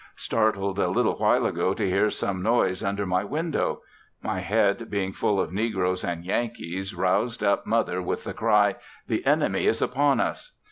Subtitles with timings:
[0.15, 3.83] Startled a little while ago to hear some noise under my window;
[4.23, 8.77] my head being full of negroes and Yankees roused up Mother with the cry,
[9.07, 10.53] "the enemy is upon us"!